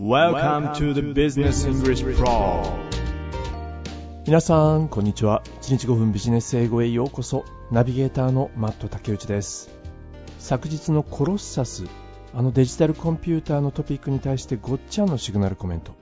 [0.00, 2.62] Welcome to the Business English Pro
[4.24, 5.42] 皆さんこんにちは。
[5.60, 7.44] 1日5分ビジネス英語へようこそ。
[7.70, 9.68] ナビゲーターのマット竹内です。
[10.38, 11.84] 昨日のコロッサス
[12.32, 15.92] あのデジタルコンピューターのトピックに対してごっちゃのシグナルコメント。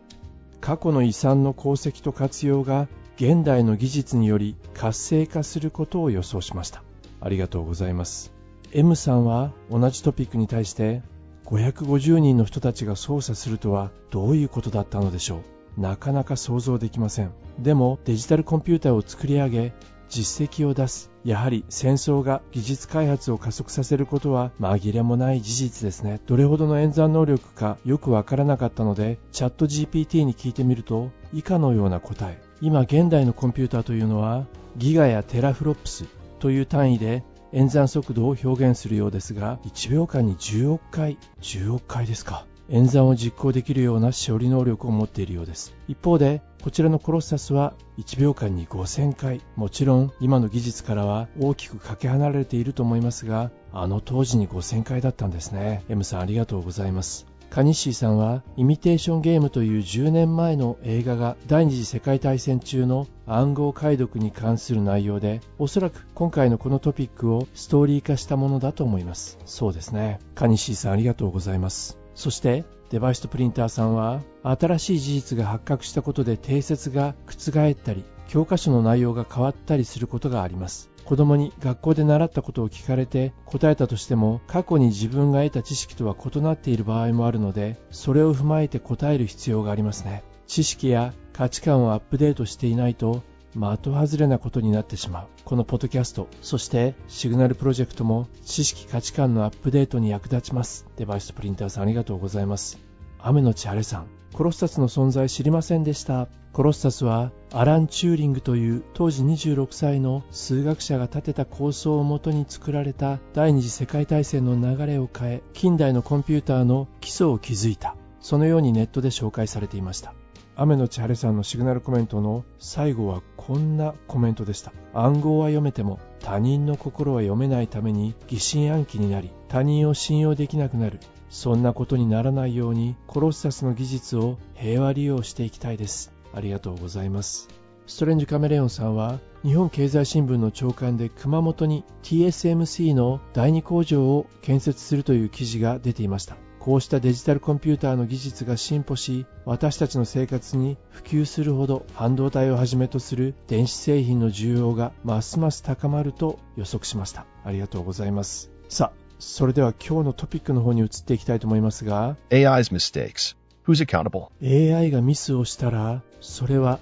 [0.60, 2.86] 過去の遺産の功績と活用が
[3.16, 6.84] 現代の技術により活性化することを予想しました。
[7.20, 8.32] ありがとうございます。
[8.70, 11.02] M さんは同じトピックに対して
[11.48, 15.42] 550人の人たちが操作するとはどういうことだったのでしょ
[15.76, 15.80] う。
[15.80, 17.30] なかなか想像できません。
[17.58, 19.72] でもデジタルコンピューターを作り上げ
[20.10, 21.10] 実績を出す。
[21.24, 26.20] やはり戦争が技術開発を加速させることは紛れもない事実ですね。
[26.26, 32.42] どれほどの演算能力かよくわからなかったのでチャット GPT に聞いてみると以下のような答え。
[32.60, 34.44] 今現代のコンピューターというのは
[34.76, 36.04] ギガやテラフロップス
[36.40, 42.46] という単位で演算速度を表現するようですが1秒間に10億回10億回ですか。
[42.70, 45.74] 演算を実行できるような処理能力を持っているようです。
[45.88, 49.40] 一方でこちらのコロッサスは1秒間に5000回。
[49.56, 55.84] もちろん今の技術からは大きくかけ離れていると思いますがあの当時に5000回だったんですね。
[55.88, 57.26] M さんありがとうございます。
[57.50, 69.38] カニッシーさんはイミテーションゲームという10年前の映画が第二次世界大戦中の暗号解読に関する内容でおそらく今回のこのトピックをストーリー化したものだと思います。
[69.46, 70.18] そうですね。
[70.34, 71.98] カニッシーさんありがとうございます。
[72.14, 80.90] そしてデバイスとプリンターさんは新しい事実が発覚したことで定説が覆ったり教科書の内容が変わったりすることがあります。
[81.08, 90.22] 子供に学校で習ったことを聞かれて答えたとしても過去に自分が得た知識とは異なっている場合もあるのでそれを踏まえて答える必要がありますね。
[90.46, 93.22] 知識や価値観をアップデートしていないと
[93.54, 95.26] 的外れなことになってしまう。
[95.46, 100.84] このポッドキャストそしてシグナルプロジェクトも知識価値観のアップデートに役立ちます。
[100.96, 102.78] デバイスプリンターさんありがとうございます。
[103.18, 106.28] 雨のち晴れさんコロッサスの存在知りませんでした。
[106.58, 117.94] コロッサスはアラン・チューリングという当時26歳の数学者が立てた構想をもとに作られた第二次世界大戦の流れを変え近代のコンピューターの基礎を築いた。
[118.20, 120.14] そのようにネットで紹介されていました。
[120.56, 124.72] 雨のち晴れさんのシグナルコメントの最後はこんなコメントでした。
[124.94, 130.98] 暗号は読めても他人の心は読めないために疑心暗鬼になり他人を信用できなくなる。
[131.30, 136.17] そんなことにならないようにコロッサスの技術を平和利用していきたいです。
[136.34, 137.48] ありがとうございます。
[137.86, 146.36] ストレンジカメレオンさんは日本経済新聞の朝刊で熊本に TSMC の第二工場を建設するという記事が出ていました。
[146.58, 157.24] こうしたデジタルコンピューターの技術が進歩し私たちの生活に普及するほど半導体をはじめとする電子製品の需要がますます高まると予測しました。
[157.42, 158.50] ありがとうございます。
[158.68, 163.34] さあそれでは今日のトピックの方に移っていきたいと思いますが AI's mistakes.
[163.68, 164.30] Who's accountable?
[164.42, 166.80] AI がミスをしたらそれは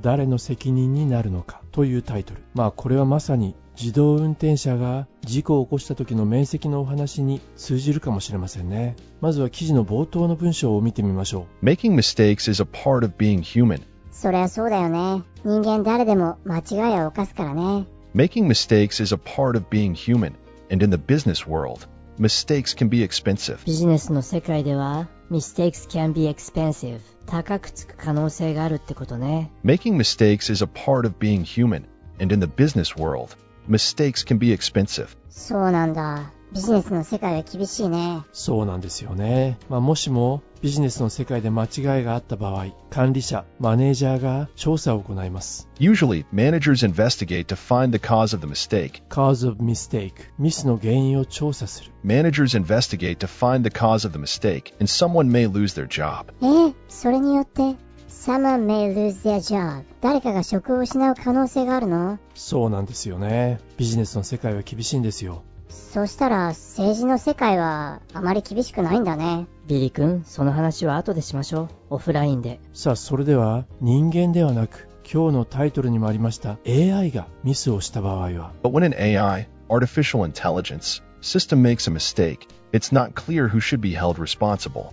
[0.00, 13.82] 誰の責任になるのかというタイトルまあこれはまさに自動運転車が事故を起こした時の面積のお話に通じるかもしれませんねまずは記事の冒頭の文章を見てみましょ Making mistakes is a part of being human.
[14.10, 15.22] そりゃそうだよね。
[15.44, 17.86] 人間誰でも間違いは犯すからね。
[18.12, 20.32] Making mistakes is a part of being human.
[20.72, 21.86] And in the business world,
[22.18, 23.64] mistakes can be expensive.
[23.66, 31.83] ビジネスの世界では mistakes can be expensive 高くつく可能性があるってことね Making mistakes is a part of being human.
[32.19, 33.35] And in the business world,
[33.67, 35.07] mistakes can be expensive.
[35.29, 36.31] そうなんだ。
[36.54, 38.22] ビジネスの世界は厳しいね。
[38.24, 49.02] うそうなんですよね、まあ、もしもビジネスの世界で間違いがあった場合管理者マネージャーが調査を行います Usually, managers investigate to find the cause of the mistake.
[49.08, 55.32] cause of mistake ミスの原因を調査する Managers investigate to find the cause of the mistake, and someone
[55.32, 56.26] may lose their job.
[56.40, 57.74] えそれによって、
[58.08, 59.82] someone may lose their job.
[60.00, 65.42] 誰かが職を失う可能性があるのそうなんですよねビジネスの世界は厳しいんですよ
[65.74, 69.46] そしたら政治の世界はあまり厳しくないんだね。
[69.66, 83.48] ビリ君その話は後でしましょうオフラインでさあそれでは人間ではなく今日のタイトルにもありました AI がミスをした場合は But when an AI, artificial intelligence, system makes a mistake, it's not clear
[83.48, 84.92] who should be held responsible.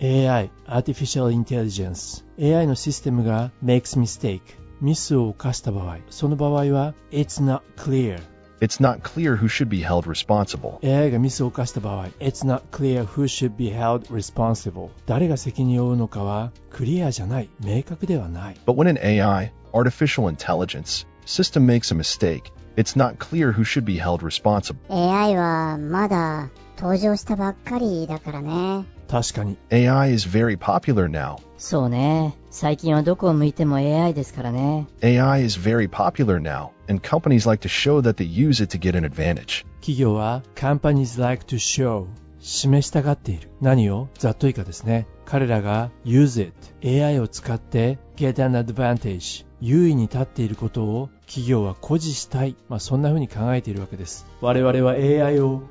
[0.00, 4.40] AI Artificial Intelligence AI のシステムが makes mistake
[4.80, 8.20] ミスを犯した場合その場合は It's not clear
[8.61, 10.79] It's not clear who should be held responsible.
[10.83, 19.51] AI がミスを犯した場合 It's not clear who should be held responsible 誰が責任を負うのかはクリアじゃない明確ではない But when an AI,
[19.73, 24.77] artificial intelligence, system makes a mistake, it's not clear who should be held responsible.
[24.89, 28.85] AI はまだ登場したばっかりだからね。
[29.12, 29.58] 確かに。
[29.70, 31.36] AI is very popular now.
[31.58, 32.34] そうね。
[32.48, 34.86] 最近はどこを向いても AI ですからね。
[35.02, 38.96] AI is very popular now, and companies like to show that they use it to get
[38.96, 39.66] an advantage.
[39.80, 42.06] 企業は companies like to show
[42.40, 43.50] 示したがっている。
[43.60, 45.06] 何をざっと以下ですね。
[45.26, 52.56] 彼らが use it AI を使って get an advantage 優位に立っていることを企業は誇示したい。
[52.70, 54.26] まあそんな風に考えているわけです。
[54.40, 55.64] 我々は AI を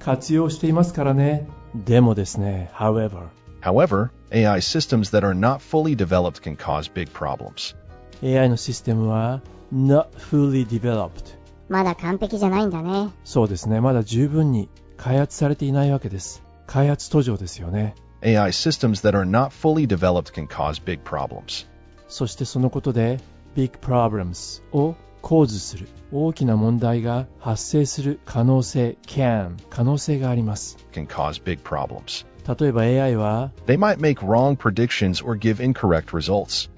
[0.00, 1.46] 活用していますからね。
[1.74, 3.28] でもですね、however
[3.62, 7.76] However, AI systems that are not fully developed can cause big problems.
[8.22, 9.40] AI のシステムは
[9.72, 11.36] not fully developed
[11.68, 13.10] まだ完璧じゃないんだね。
[13.24, 13.80] そうですね。
[13.80, 16.42] まだ十分に開発されていないわけです。
[16.66, 17.94] 開発途上ですよね。
[18.22, 21.66] AI systems that are not fully developed can cause big problems.
[22.08, 23.20] そしてそのことで
[23.54, 32.26] big problems を構図する大きな問題が発生する可能性 can 可能性があります Can cause big problems.
[32.60, 36.68] 例えば AI は They might make wrong predictions or give incorrect results.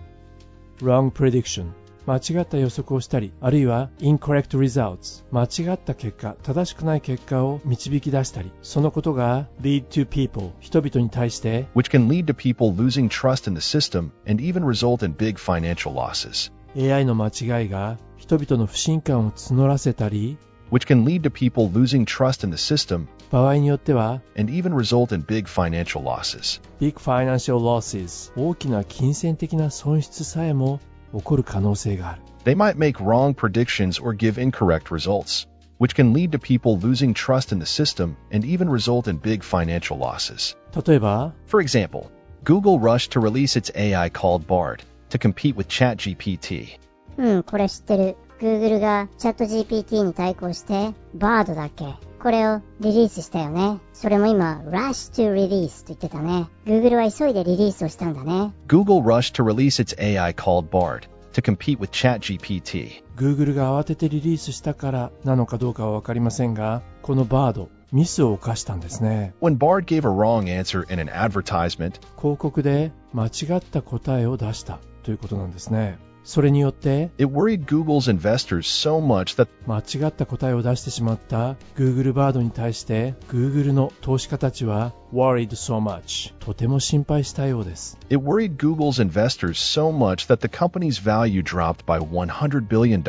[0.80, 1.72] wrong prediction
[2.06, 13.48] 間違った予測をしたりあるいは incorrect results 間違った結果正しくない結果を導き出したりそのことが lead to people 人々に対して which can lead to people losing trust
[13.48, 20.37] in the system and even result in big financial losses, AI の間違いが人々の不信感を募らせたり
[20.71, 25.23] which can lead to people losing trust in the system 場合によっては and even result in
[25.23, 26.61] big financial losses.
[26.79, 30.79] big financial losses 大きな金銭的な損失さえも
[31.15, 35.45] 起こる可能性がある They might make wrong predictions or give incorrect results,
[35.79, 39.43] which can lead to people losing trust in the system and even result in big
[39.43, 40.55] financial losses.
[40.85, 42.09] 例えば For example,
[42.43, 46.77] Google rushed to release its AI called Bard to compete with ChatGPT.
[47.16, 48.16] うん、これ知ってる。
[48.40, 53.80] Google がチャット GPT に対抗して、Bard だっけこれをリリースしたよね。
[53.92, 56.48] それも今、rush to release と言ってたね。
[56.66, 58.52] Google は急いでリリースをしたんだね。
[58.66, 63.02] Google rushed to release its AI called Bard to compete with ChatGPT.
[63.16, 78.10] Google が慌ててリリースしたからなのかどうかは分かりませんがこのバードミスを犯したんですね When Bard gave a wrong answer in an advertisement, 広告で間違った答えを出したということなんですねそれによって it worried Google's
[78.10, 88.56] investors so much that 間違った答えを出してしまった Google バードに対して Google の投資家たちは worried so much とても心配したようです it worried
[88.56, 93.04] Google's investors so much that the company's value dropped by $100 billion.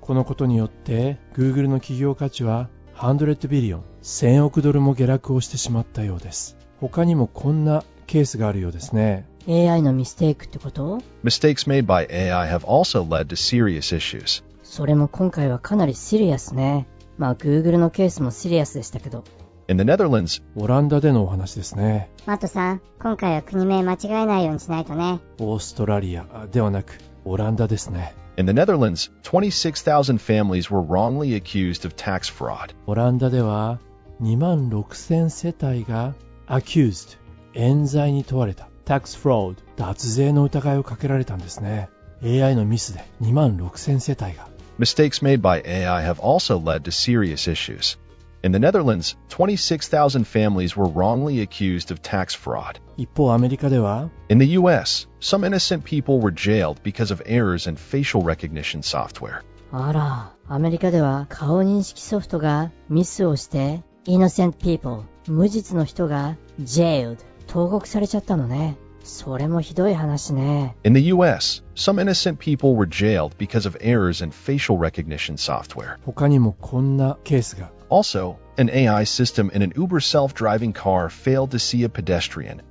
[0.00, 14.44] このことによって Google の企業価値は100ビリオン1000億ドルも下落をしてしまったようです他にもこんなケースがあるようですね AI のミステイクってこと Mistakes made by AI have also led to serious issues.
[14.62, 16.86] それも今回はかなりシリアスね。
[17.18, 19.24] まあ Google のケースもシリアスでしたけど。
[19.68, 25.20] In the Netherlands, オランダでのお話ですねマットさん、今回は国名間違えないようにしないとね。
[25.38, 32.74] オーストラリアあではなくオランダですね in the Netherlands, 26,000 families were wrongly accused of tax fraud.
[32.86, 33.78] オランダでは
[34.20, 36.14] 2万6000世帯が
[36.48, 37.18] accused
[37.54, 41.89] 冤罪に問われた tax fraud 脱税の疑いをかけられたんですね
[42.23, 44.47] AI のミスで2万6000世帯が
[44.79, 47.97] Mistakes made by AI have also led to serious issues.
[48.43, 52.79] In the Netherlands, 26,000 families were wrongly accused of tax fraud.
[52.95, 58.81] 一方アメリカでは In the US, some innocent people were jailed because of errors in facial recognition
[58.83, 59.41] software.
[59.71, 68.76] あら、アメリカでは顔認識ソフトがミスをして、innocent people、無実の人が jailed、 投獄されちゃったのね。
[69.04, 70.76] それもひどい話ね。
[70.84, 75.98] In the US, some innocent people were jailed because of errors in facial recognition software.
[76.04, 81.88] 他にもこんなケースが Also, an AI system in an Uber self driving car failed to see a
[81.88, 82.62] pedestrian.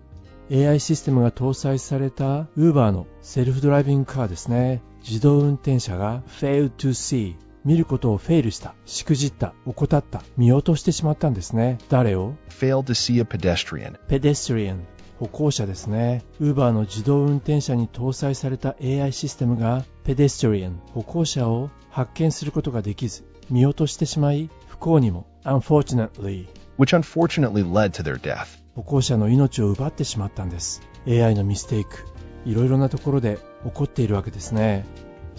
[0.49, 11.77] AI システムが搭載された Uber のセルフドライビングカーですね自動運転車が failed to see 見ることをフェイルしたしくじった怠った見落としてしまったんですね。
[11.89, 13.99] 誰を？Failed to see a pedestrian.
[14.07, 14.85] ペデストリアン
[15.19, 16.23] 歩行者ですね。
[16.39, 26.47] Uber の自動運転車に搭載された AI システムがペデストリアン歩行者を発見することができず見落としてしまい不幸にも unfortunately
[26.79, 28.47] which unfortunately led to their death.
[28.75, 30.81] 歩行者の命を奪ってしまったんです。
[31.07, 32.05] AI のミステイク
[32.45, 34.85] いろいろなところで起こっているわけですね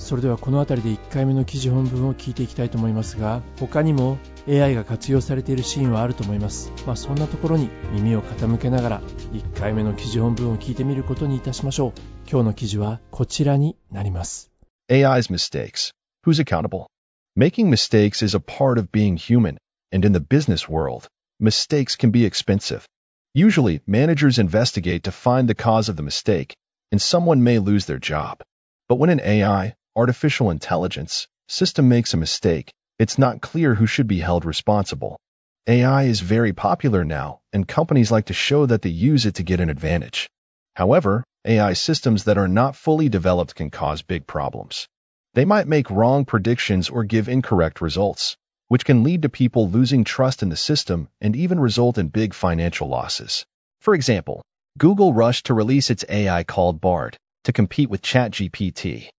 [0.02, 4.18] それではこの辺りで1回目の記事本文を聞いていきたいと思いますが他にも
[4.49, 9.00] AI が活用されているシーンはあると思いますまあそんなところに耳を傾けながら
[9.32, 11.92] 1回目の記事本文を聞いてみることにいたしましょう
[12.28, 14.50] 今日の記事はこちらになります
[14.90, 15.92] AI's mistakes.
[16.26, 16.88] Who's accountable?
[17.37, 19.56] Making mistakes is a part of being human,
[19.92, 21.06] and in the business world,
[21.40, 22.85] mistakes can be expensive.
[23.32, 26.54] Usually, managers investigate to find the cause of the mistake,
[26.90, 28.42] and someone may lose their job.
[28.88, 34.06] But when an AI, artificial intelligence, system makes a mistake, it's not clear who should
[34.06, 35.18] be held responsible.
[35.66, 39.42] AI is very popular now, and companies like to show that they use it to
[39.42, 40.30] get an advantage.
[40.75, 44.88] However, AI systems that are not fully developed can cause big problems.
[45.34, 48.37] They might make wrong predictions or give incorrect results,
[48.68, 52.32] which can lead to people losing trust in the system and even result in big
[52.32, 53.44] financial losses.
[53.80, 54.42] For example,
[54.78, 59.11] Google rushed to release its AI called Bard to compete with ChatGPT.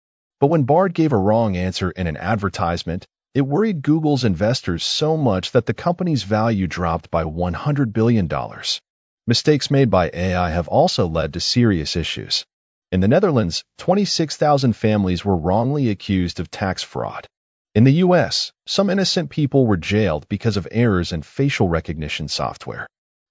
[0.43, 5.15] But when Bard gave a wrong answer in an advertisement, it worried Google's investors so
[5.15, 8.29] much that the company's value dropped by $100 billion.
[9.25, 12.43] Mistakes made by AI have also led to serious issues.
[12.91, 17.25] In the Netherlands, 26,000 families were wrongly accused of tax fraud.
[17.73, 22.85] In the US, some innocent people were jailed because of errors in facial recognition software.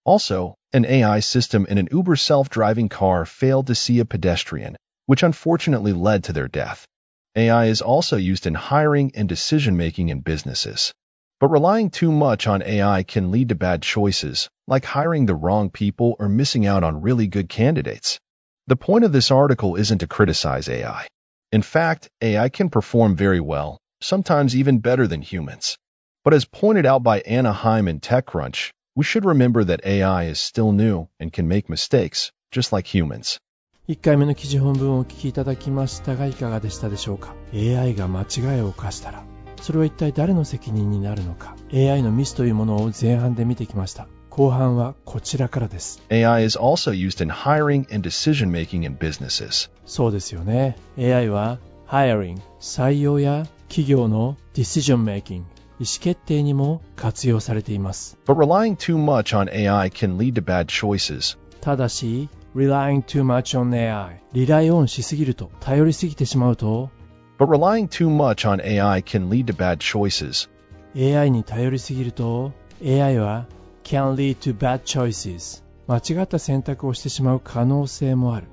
[0.07, 5.23] Also, an AI system in an Uber self-driving car failed to see a pedestrian, which
[5.23, 6.87] unfortunately led to their death.
[7.35, 10.93] AI is also used in hiring and decision-making in businesses.
[11.41, 15.71] But relying too much on AI can lead to bad choices, like hiring the wrong
[15.71, 18.21] people or missing out on really good candidates.
[18.67, 21.09] The point of this article isn't to criticize AI.
[21.51, 25.79] In fact, AI can perform very well, sometimes even better than humans.
[26.25, 30.39] But as pointed out by Anna Heim in TechCrunch, we should remember that AI is
[30.39, 33.41] still new and can make mistakes, just like humans.
[33.89, 39.25] 1回目の記事本文をお聞きいただきましたがいかがでしたでしょうか AI が間違いを犯したら
[39.61, 49.69] それは一体誰の責任になるのか AI のミスというものを前半で見てきました後半はこちらからです AI is also used in hiring and decision making in businesses.
[49.85, 51.59] そうですよね AI は
[51.89, 55.41] hiring 採用や企業の decision making 意
[55.81, 61.37] 思決定にも活用されています But relying too much on AI can lead to bad choices.
[61.61, 66.91] ただし relying too much on AI リライオンしすぎると頼りすぎてしまうと
[67.39, 70.49] But relying too much on AI can lead to bad choices.
[70.95, 72.53] AI に頼りすぎると
[72.85, 73.47] AI は
[73.83, 78.47] can lead to bad choices 間違った選択をしてしまう可能性もある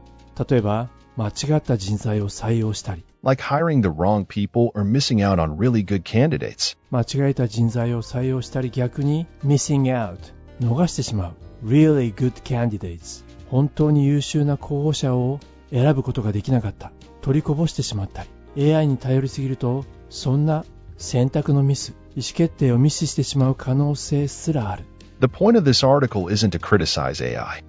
[0.49, 6.77] 例えば間違った人材を採用したり like hiring the wrong people or missing out on really good candidates.
[6.89, 10.17] 間違えた人材を採用したり逆に missing out
[10.61, 11.29] 逃してしま
[11.63, 15.39] う really good candidates 本当に優秀な候補者を
[15.71, 16.91] 選ぶことができなかった。
[17.21, 18.23] 取りこぼしてしまった
[18.55, 18.73] り。
[18.75, 20.65] AI に頼りすぎるとそんな
[20.97, 24.85] 選択のミス意思決定をミスしてしまう可能性すらある。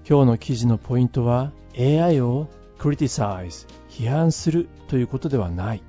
[0.08, 5.82] 今日の記事のポイントは AI を criticize 批判するということではない。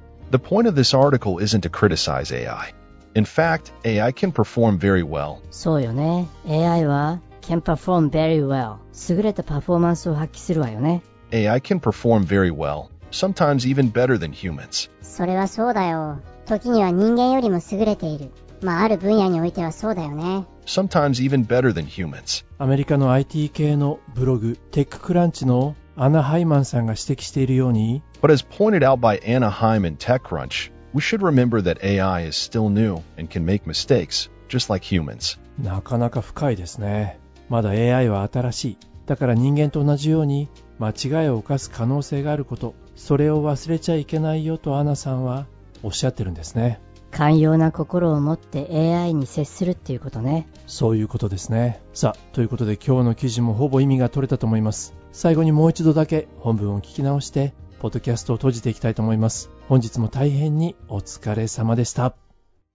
[5.52, 6.28] そうよね。
[6.48, 8.78] AI は can perform very well
[9.10, 11.02] 優れたパフォーマンスを発揮するわよね。
[11.34, 14.90] AI can perform very well, sometimes even better than humans.
[15.02, 16.20] それはそうだよ。
[16.46, 18.32] 時には人間よりも優れている。
[18.62, 20.46] まあ、ある分野においてはそうだよね。
[20.66, 22.46] Sometimes even better than humans.
[22.60, 31.62] アメリカの IT 系のブログテッククランチのアナ・ハイマンさんが指摘しているように But as pointed out by Anna Heim in TechCrunch, we should remember
[31.62, 35.40] that AI is still new and can make mistakes, just like humans.
[35.60, 37.20] なかなか深いですね
[37.52, 38.78] まだ AI は新しい。
[39.06, 40.48] だから人間と同じように
[40.80, 42.76] 間違いを犯す可能性があること。
[42.96, 45.48] それを忘れちゃいけないよとアナさんは
[45.84, 46.80] おっしゃってるんですね。
[47.12, 50.48] 寛容な心を持って AI に接するっていうことね。
[50.66, 51.82] そういうことですね。
[51.92, 54.94] さあということで今日の記事もほぼ意味が取れたと思います。
[55.12, 59.50] 最後にもう一度だけ本文を聞き直してポッドキャストを閉じていきたいと思います。
[59.68, 62.16] 本日も大変にお疲れ様でした。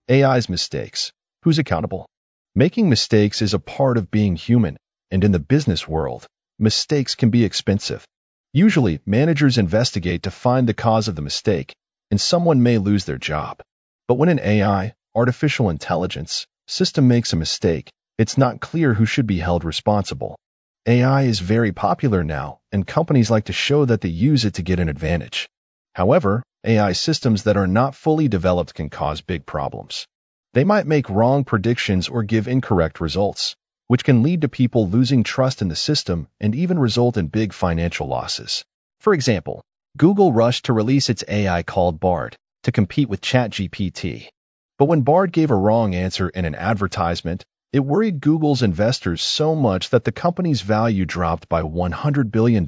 [0.07, 1.13] AI's mistakes.
[1.43, 2.05] Who's accountable?
[2.57, 4.77] Making mistakes is a part of being human,
[5.11, 6.25] and in the business world,
[6.57, 8.03] mistakes can be expensive.
[8.51, 11.75] Usually, managers investigate to find the cause of the mistake,
[12.09, 13.61] and someone may lose their job.
[14.07, 19.27] But when an AI, artificial intelligence, system makes a mistake, it's not clear who should
[19.27, 20.35] be held responsible.
[20.87, 24.63] AI is very popular now, and companies like to show that they use it to
[24.63, 25.47] get an advantage.
[25.93, 30.07] However, AI systems that are not fully developed can cause big problems.
[30.57, 35.23] They might make wrong predictions or give incorrect results, which can lead to people losing
[35.23, 38.65] trust in the system and even result in big financial losses.
[38.99, 39.63] For example,
[39.97, 44.29] Google rushed to release its AI called Bard to compete with ChatGPT.
[44.79, 49.53] But when Bard gave a wrong answer in an advertisement, it worried Google's investors so
[49.53, 52.67] much that the company's value dropped by $100 billion.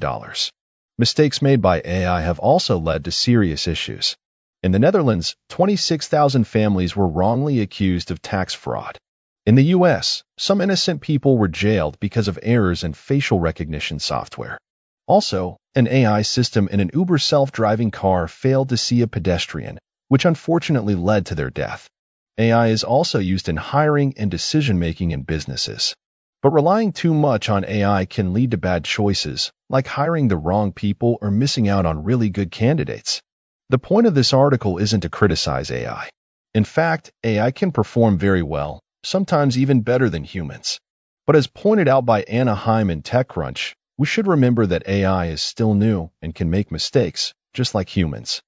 [0.96, 4.16] Mistakes made by AI have also led to serious issues.
[4.62, 8.98] In the Netherlands, 26,000 families were wrongly accused of tax fraud.
[9.46, 14.58] In the US, some innocent people were jailed because of errors in facial recognition software.
[15.06, 20.26] Also, an AI system in an Uber self-driving car failed to see a pedestrian, which
[20.26, 21.88] unfortunately led to their death.
[22.36, 25.94] AI is also used in hiring and decision-making in businesses.
[26.42, 30.72] But relying too much on AI can lead to bad choices, like hiring the wrong
[30.72, 33.22] people or missing out on really good candidates.
[33.69, 36.09] The point of this article isn't to criticize AI.
[36.53, 40.79] In fact, AI can perform very well, sometimes even better than humans.
[41.25, 45.41] But as pointed out by Anna Heim in TechCrunch, we should remember that AI is
[45.41, 48.41] still new and can make mistakes, just like humans.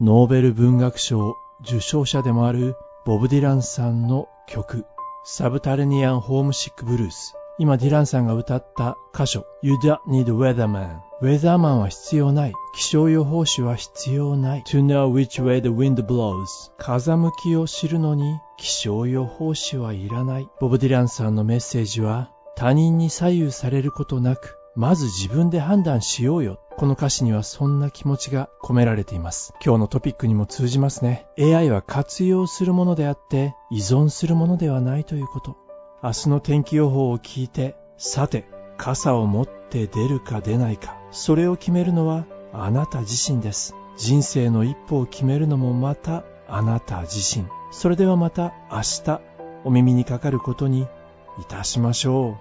[0.00, 2.74] ノーベル文学賞受賞者でもある
[3.06, 4.84] ボブ・ディランさんの曲、
[5.24, 7.34] サブタレニアン・ホームシック・ブルース。
[7.59, 11.01] 」今ディランさんが歌った箇所、You don't need weatherman。
[11.21, 12.53] ウェザーマンは必要ない。
[12.73, 14.63] 気象予報士は必要ない。
[14.67, 16.45] To know which way the wind blows。
[16.77, 20.49] 風向きを知るのに気象予報士はいらない。
[20.61, 26.61] ボブ・ディランさんのメッセージは、他人に左右されることなく、まず自分で判断しようよ。
[26.77, 29.53] この歌詞にはそんな気持ちが込められています。
[29.61, 31.27] 今日のトピックにも通じますね。
[31.37, 35.68] AI は活用するものであって依存するものではないということ。
[36.01, 38.45] 明日の天気予報を聞いて、さて、
[38.77, 43.75] 傘を持って出るか出ないか、それを決めるのはあなた自身です。
[43.97, 47.45] 人生の一歩を決めるのもまたあなた自身。
[47.71, 49.19] それではまた明日
[49.65, 50.87] お耳にかかることに
[51.37, 52.37] いたしましょ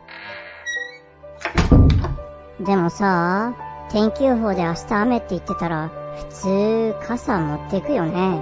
[2.61, 2.65] う。
[2.65, 3.57] でもさ、
[3.91, 5.91] 天気予報で明日雨って言ってたら、
[6.31, 8.39] 普通傘持ってくよね。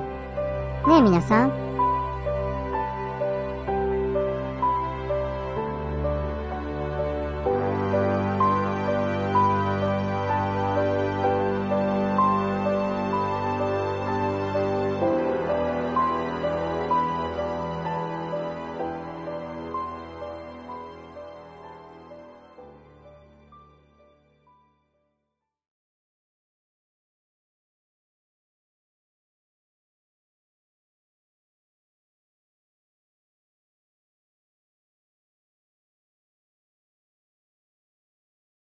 [0.86, 1.65] ねえ皆さん、